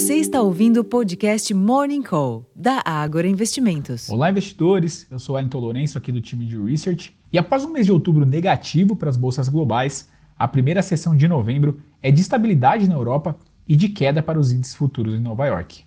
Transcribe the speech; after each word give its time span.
Você 0.00 0.14
está 0.14 0.40
ouvindo 0.40 0.80
o 0.80 0.84
podcast 0.84 1.52
Morning 1.52 2.00
Call, 2.02 2.50
da 2.56 2.82
Ágora 2.86 3.28
Investimentos. 3.28 4.08
Olá, 4.08 4.30
investidores. 4.30 5.06
Eu 5.10 5.18
sou 5.18 5.34
Wellington 5.34 5.58
Lourenço, 5.58 5.98
aqui 5.98 6.10
do 6.10 6.22
time 6.22 6.46
de 6.46 6.58
Research. 6.58 7.14
E 7.30 7.36
após 7.36 7.66
um 7.66 7.70
mês 7.70 7.84
de 7.84 7.92
outubro 7.92 8.24
negativo 8.24 8.96
para 8.96 9.10
as 9.10 9.16
bolsas 9.18 9.50
globais, 9.50 10.08
a 10.38 10.48
primeira 10.48 10.80
sessão 10.80 11.14
de 11.14 11.28
novembro 11.28 11.82
é 12.02 12.10
de 12.10 12.18
estabilidade 12.18 12.88
na 12.88 12.94
Europa 12.94 13.36
e 13.68 13.76
de 13.76 13.90
queda 13.90 14.22
para 14.22 14.40
os 14.40 14.50
índices 14.52 14.74
futuros 14.74 15.14
em 15.14 15.20
Nova 15.20 15.46
York. 15.46 15.84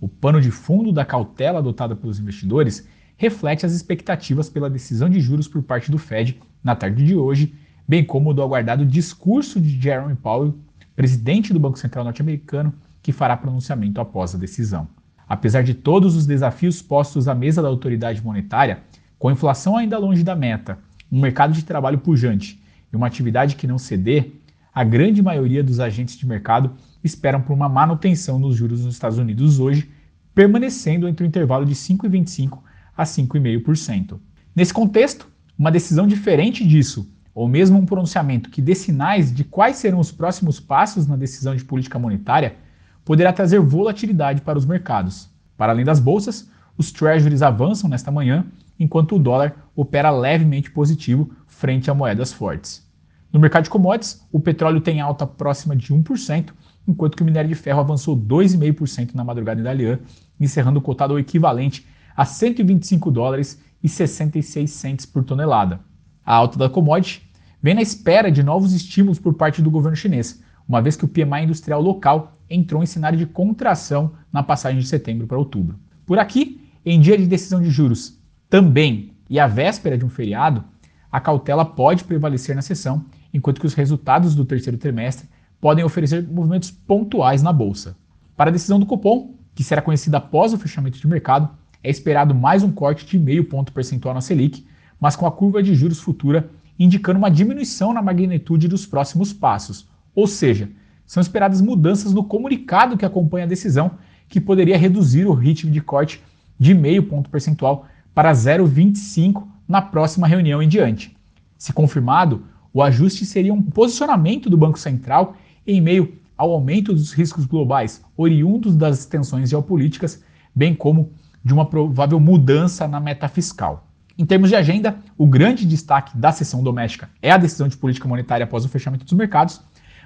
O 0.00 0.08
pano 0.08 0.40
de 0.40 0.50
fundo 0.50 0.90
da 0.90 1.04
cautela 1.04 1.60
adotada 1.60 1.94
pelos 1.94 2.18
investidores 2.18 2.88
reflete 3.16 3.64
as 3.64 3.72
expectativas 3.72 4.50
pela 4.50 4.68
decisão 4.68 5.08
de 5.08 5.20
juros 5.20 5.46
por 5.46 5.62
parte 5.62 5.88
do 5.88 5.98
Fed 5.98 6.36
na 6.64 6.74
tarde 6.74 7.06
de 7.06 7.14
hoje, 7.14 7.54
bem 7.86 8.04
como 8.04 8.34
do 8.34 8.42
aguardado 8.42 8.84
discurso 8.84 9.60
de 9.60 9.80
Jerome 9.80 10.16
Powell, 10.16 10.58
presidente 10.96 11.52
do 11.52 11.60
Banco 11.60 11.78
Central 11.78 12.04
norte-americano, 12.04 12.74
que 13.02 13.12
fará 13.12 13.36
pronunciamento 13.36 14.00
após 14.00 14.34
a 14.34 14.38
decisão. 14.38 14.88
Apesar 15.28 15.62
de 15.62 15.74
todos 15.74 16.14
os 16.14 16.26
desafios 16.26 16.80
postos 16.82 17.26
à 17.26 17.34
mesa 17.34 17.62
da 17.62 17.68
autoridade 17.68 18.22
monetária, 18.22 18.82
com 19.18 19.28
a 19.28 19.32
inflação 19.32 19.76
ainda 19.76 19.98
longe 19.98 20.22
da 20.22 20.36
meta, 20.36 20.78
um 21.10 21.20
mercado 21.20 21.52
de 21.52 21.64
trabalho 21.64 21.98
pujante 21.98 22.62
e 22.92 22.96
uma 22.96 23.06
atividade 23.06 23.56
que 23.56 23.66
não 23.66 23.78
ceder, 23.78 24.32
a 24.74 24.84
grande 24.84 25.22
maioria 25.22 25.62
dos 25.62 25.80
agentes 25.80 26.16
de 26.16 26.26
mercado 26.26 26.72
esperam 27.04 27.42
por 27.42 27.52
uma 27.52 27.68
manutenção 27.68 28.38
nos 28.38 28.56
juros 28.56 28.84
nos 28.84 28.94
Estados 28.94 29.18
Unidos 29.18 29.58
hoje, 29.58 29.90
permanecendo 30.34 31.06
entre 31.06 31.24
o 31.24 31.28
intervalo 31.28 31.66
de 31.66 31.74
5,25% 31.74 32.58
a 32.96 33.04
5,5%. 33.04 34.18
Nesse 34.54 34.72
contexto, 34.72 35.28
uma 35.58 35.70
decisão 35.70 36.06
diferente 36.06 36.66
disso, 36.66 37.10
ou 37.34 37.48
mesmo 37.48 37.78
um 37.78 37.86
pronunciamento 37.86 38.50
que 38.50 38.62
dê 38.62 38.74
sinais 38.74 39.32
de 39.32 39.44
quais 39.44 39.76
serão 39.76 39.98
os 39.98 40.12
próximos 40.12 40.60
passos 40.60 41.06
na 41.06 41.16
decisão 41.16 41.54
de 41.54 41.64
política 41.64 41.98
monetária, 41.98 42.56
poderá 43.04 43.32
trazer 43.32 43.60
volatilidade 43.60 44.40
para 44.40 44.58
os 44.58 44.64
mercados. 44.64 45.28
Para 45.56 45.72
além 45.72 45.84
das 45.84 46.00
bolsas, 46.00 46.48
os 46.76 46.90
treasuries 46.90 47.42
avançam 47.42 47.88
nesta 47.88 48.10
manhã, 48.10 48.44
enquanto 48.78 49.16
o 49.16 49.18
dólar 49.18 49.54
opera 49.76 50.10
levemente 50.10 50.70
positivo 50.70 51.30
frente 51.46 51.90
a 51.90 51.94
moedas 51.94 52.32
fortes. 52.32 52.86
No 53.32 53.40
mercado 53.40 53.64
de 53.64 53.70
commodities, 53.70 54.26
o 54.30 54.38
petróleo 54.38 54.80
tem 54.80 55.00
alta 55.00 55.26
próxima 55.26 55.74
de 55.74 55.92
1%, 55.92 56.50
enquanto 56.86 57.16
que 57.16 57.22
o 57.22 57.24
minério 57.24 57.48
de 57.48 57.54
ferro 57.54 57.80
avançou 57.80 58.16
2,5% 58.16 59.14
na 59.14 59.24
madrugada 59.24 59.60
em 59.60 59.64
Dalian, 59.64 60.00
encerrando 60.38 60.78
o 60.78 60.82
cotado 60.82 61.14
ao 61.14 61.18
equivalente 61.18 61.86
a 62.16 62.24
125 62.24 63.10
dólares 63.10 63.60
e 63.82 63.88
66 63.88 64.70
centes 64.70 65.06
por 65.06 65.24
tonelada. 65.24 65.80
A 66.24 66.34
alta 66.34 66.58
da 66.58 66.68
commodity 66.68 67.22
vem 67.62 67.74
na 67.74 67.82
espera 67.82 68.30
de 68.30 68.42
novos 68.42 68.72
estímulos 68.72 69.18
por 69.18 69.34
parte 69.34 69.62
do 69.62 69.70
governo 69.70 69.96
chinês, 69.96 70.42
uma 70.68 70.82
vez 70.82 70.96
que 70.96 71.04
o 71.04 71.08
PMI 71.08 71.44
industrial 71.44 71.80
local 71.80 72.36
entrou 72.52 72.82
em 72.82 72.86
cenário 72.86 73.18
de 73.18 73.26
contração 73.26 74.12
na 74.32 74.42
passagem 74.42 74.80
de 74.80 74.86
setembro 74.86 75.26
para 75.26 75.38
outubro. 75.38 75.78
Por 76.04 76.18
aqui, 76.18 76.68
em 76.84 77.00
dia 77.00 77.16
de 77.16 77.26
decisão 77.26 77.60
de 77.60 77.70
juros 77.70 78.20
também 78.50 79.12
e 79.30 79.40
à 79.40 79.46
véspera 79.46 79.96
de 79.96 80.04
um 80.04 80.10
feriado, 80.10 80.64
a 81.10 81.20
cautela 81.20 81.64
pode 81.64 82.04
prevalecer 82.04 82.54
na 82.54 82.62
sessão, 82.62 83.04
enquanto 83.32 83.60
que 83.60 83.66
os 83.66 83.74
resultados 83.74 84.34
do 84.34 84.44
terceiro 84.44 84.78
trimestre 84.78 85.28
podem 85.60 85.84
oferecer 85.84 86.26
movimentos 86.28 86.70
pontuais 86.70 87.42
na 87.42 87.52
bolsa. 87.52 87.96
Para 88.36 88.50
a 88.50 88.52
decisão 88.52 88.78
do 88.78 88.86
cupom, 88.86 89.34
que 89.54 89.64
será 89.64 89.80
conhecida 89.80 90.18
após 90.18 90.52
o 90.52 90.58
fechamento 90.58 90.98
de 90.98 91.06
mercado, 91.06 91.48
é 91.82 91.90
esperado 91.90 92.34
mais 92.34 92.62
um 92.62 92.70
corte 92.70 93.06
de 93.06 93.18
meio 93.18 93.44
ponto 93.44 93.72
percentual 93.72 94.14
na 94.14 94.20
Selic, 94.20 94.66
mas 95.00 95.16
com 95.16 95.26
a 95.26 95.32
curva 95.32 95.62
de 95.62 95.74
juros 95.74 96.00
futura 96.00 96.50
indicando 96.78 97.18
uma 97.18 97.30
diminuição 97.30 97.92
na 97.92 98.02
magnitude 98.02 98.68
dos 98.68 98.86
próximos 98.86 99.32
passos, 99.32 99.88
ou 100.14 100.26
seja, 100.26 100.68
são 101.06 101.20
esperadas 101.20 101.60
mudanças 101.60 102.12
no 102.12 102.24
comunicado 102.24 102.96
que 102.96 103.04
acompanha 103.04 103.44
a 103.44 103.48
decisão, 103.48 103.92
que 104.28 104.40
poderia 104.40 104.78
reduzir 104.78 105.26
o 105.26 105.34
ritmo 105.34 105.70
de 105.70 105.80
corte 105.80 106.22
de 106.58 106.74
meio 106.74 107.02
ponto 107.02 107.28
percentual 107.28 107.86
para 108.14 108.32
0,25 108.32 109.46
na 109.66 109.82
próxima 109.82 110.26
reunião 110.26 110.62
em 110.62 110.68
diante. 110.68 111.16
Se 111.58 111.72
confirmado, 111.72 112.44
o 112.72 112.82
ajuste 112.82 113.26
seria 113.26 113.52
um 113.52 113.62
posicionamento 113.62 114.48
do 114.48 114.56
Banco 114.56 114.78
Central 114.78 115.36
em 115.66 115.80
meio 115.80 116.16
ao 116.36 116.50
aumento 116.50 116.92
dos 116.92 117.12
riscos 117.12 117.44
globais 117.44 118.02
oriundos 118.16 118.74
das 118.74 119.06
tensões 119.06 119.50
geopolíticas, 119.50 120.22
bem 120.54 120.74
como 120.74 121.12
de 121.44 121.52
uma 121.52 121.66
provável 121.66 122.18
mudança 122.18 122.88
na 122.88 122.98
meta 122.98 123.28
fiscal. 123.28 123.86
Em 124.18 124.24
termos 124.24 124.50
de 124.50 124.56
agenda, 124.56 124.96
o 125.16 125.26
grande 125.26 125.66
destaque 125.66 126.16
da 126.16 126.32
sessão 126.32 126.62
doméstica 126.62 127.08
é 127.20 127.30
a 127.30 127.36
decisão 127.36 127.68
de 127.68 127.76
política 127.76 128.08
monetária 128.08 128.44
após 128.44 128.64
o 128.64 128.68
fechamento 128.68 129.04
dos 129.04 129.14
mercados, 129.14 129.60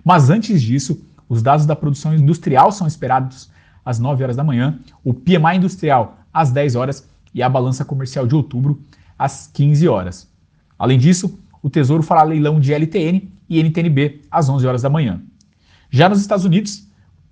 mas 0.07 0.31
antes 0.31 0.63
disso, 0.63 1.05
os 1.29 1.43
dados 1.43 1.67
da 1.67 1.75
produção 1.75 2.15
industrial 2.15 2.71
são 2.71 2.87
esperados 2.87 3.51
às 3.85 3.99
9 3.99 4.23
horas 4.23 4.37
da 4.37 4.45
manhã, 4.45 4.79
o 5.03 5.13
PMI 5.13 5.57
industrial 5.57 6.19
às 6.33 6.53
10 6.53 6.77
horas 6.77 7.09
e 7.35 7.43
a 7.43 7.49
balança 7.49 7.85
comercial 7.85 8.25
de 8.25 8.33
outubro 8.33 8.81
às 9.19 9.51
15 9.53 9.89
horas. 9.89 10.31
Além 10.79 10.97
disso, 10.97 11.37
o 11.61 11.69
Tesouro 11.69 12.05
fará 12.05 12.23
leilão 12.23 12.61
de 12.61 12.73
LTN 12.73 13.29
e 13.49 13.61
NTNB 13.61 14.23
às 14.31 14.49
11 14.49 14.65
horas 14.69 14.83
da 14.83 14.89
manhã. 14.89 15.21
Já 15.91 16.09
nos 16.09 16.21
Estados 16.21 16.45
Unidos, 16.45 16.87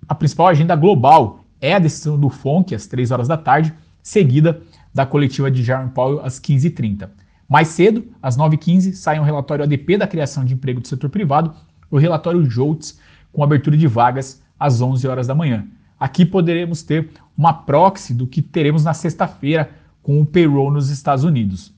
a 0.05 0.13
principal 0.13 0.47
agenda 0.47 0.75
global 0.75 1.45
é 1.61 1.75
a 1.75 1.79
decisão 1.79 2.19
do 2.19 2.29
FONC 2.29 2.75
às 2.75 2.87
3 2.87 3.09
horas 3.09 3.29
da 3.29 3.37
tarde, 3.37 3.73
seguida 4.03 4.61
da 4.93 5.05
coletiva 5.05 5.49
de 5.49 5.63
Jerome 5.63 5.91
Powell 5.91 6.19
às 6.25 6.41
15h30. 6.41 7.07
Mais 7.47 7.69
cedo, 7.69 8.05
às 8.21 8.35
9h15, 8.35 8.95
sai 8.95 9.17
um 9.17 9.23
relatório 9.23 9.63
ADP 9.63 9.97
da 9.97 10.07
criação 10.07 10.43
de 10.43 10.53
emprego 10.53 10.81
do 10.81 10.87
setor 10.89 11.09
privado 11.09 11.55
o 11.95 11.99
relatório 11.99 12.49
JOLTS 12.49 12.99
com 13.31 13.43
abertura 13.43 13.77
de 13.77 13.87
vagas 13.87 14.41
às 14.59 14.81
11 14.81 15.07
horas 15.07 15.27
da 15.27 15.35
manhã. 15.35 15.65
Aqui 15.99 16.25
poderemos 16.25 16.83
ter 16.83 17.09
uma 17.37 17.53
proxy 17.53 18.13
do 18.13 18.27
que 18.27 18.41
teremos 18.41 18.83
na 18.83 18.93
sexta-feira 18.93 19.69
com 20.03 20.21
o 20.21 20.25
payroll 20.25 20.71
nos 20.71 20.89
Estados 20.89 21.23
Unidos. 21.23 21.73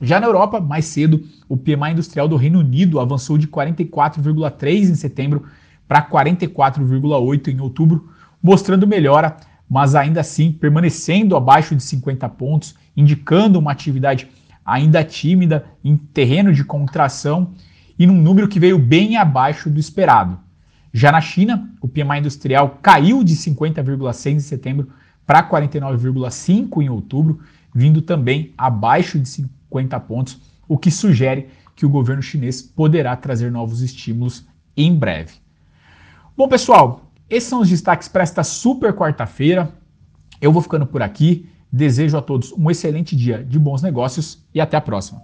Já 0.00 0.18
na 0.18 0.26
Europa, 0.26 0.60
mais 0.60 0.86
cedo, 0.86 1.24
o 1.48 1.56
PMI 1.56 1.92
industrial 1.92 2.26
do 2.26 2.36
Reino 2.36 2.58
Unido 2.58 2.98
avançou 2.98 3.38
de 3.38 3.46
44,3 3.46 4.90
em 4.90 4.94
setembro 4.94 5.44
para 5.86 6.02
44,8 6.02 7.48
em 7.48 7.60
outubro, 7.60 8.10
mostrando 8.42 8.86
melhora, 8.86 9.36
mas 9.68 9.94
ainda 9.94 10.20
assim 10.20 10.50
permanecendo 10.50 11.36
abaixo 11.36 11.76
de 11.76 11.82
50 11.82 12.28
pontos, 12.30 12.74
indicando 12.96 13.58
uma 13.58 13.70
atividade 13.70 14.28
ainda 14.64 15.04
tímida 15.04 15.66
em 15.84 15.96
terreno 15.96 16.52
de 16.52 16.64
contração 16.64 17.52
e 17.98 18.06
num 18.06 18.20
número 18.20 18.48
que 18.48 18.60
veio 18.60 18.78
bem 18.78 19.16
abaixo 19.16 19.70
do 19.70 19.80
esperado. 19.80 20.38
Já 20.92 21.10
na 21.10 21.20
China, 21.20 21.70
o 21.80 21.88
PMI 21.88 22.18
industrial 22.18 22.78
caiu 22.82 23.24
de 23.24 23.34
50,6 23.34 24.32
em 24.32 24.40
setembro 24.40 24.88
para 25.26 25.48
49,5 25.48 26.82
em 26.82 26.88
outubro, 26.90 27.40
vindo 27.74 28.02
também 28.02 28.52
abaixo 28.58 29.18
de 29.18 29.28
50 29.28 29.98
pontos, 30.00 30.40
o 30.68 30.76
que 30.76 30.90
sugere 30.90 31.48
que 31.74 31.86
o 31.86 31.88
governo 31.88 32.22
chinês 32.22 32.60
poderá 32.60 33.16
trazer 33.16 33.50
novos 33.50 33.80
estímulos 33.80 34.46
em 34.76 34.94
breve. 34.94 35.34
Bom, 36.36 36.48
pessoal, 36.48 37.10
esses 37.28 37.48
são 37.48 37.60
os 37.60 37.70
destaques 37.70 38.08
para 38.08 38.22
esta 38.22 38.44
super 38.44 38.92
quarta-feira. 38.92 39.72
Eu 40.40 40.52
vou 40.52 40.60
ficando 40.60 40.86
por 40.86 41.02
aqui. 41.02 41.48
Desejo 41.72 42.18
a 42.18 42.22
todos 42.22 42.52
um 42.52 42.70
excelente 42.70 43.16
dia 43.16 43.42
de 43.42 43.58
bons 43.58 43.80
negócios 43.80 44.44
e 44.54 44.60
até 44.60 44.76
a 44.76 44.80
próxima. 44.80 45.22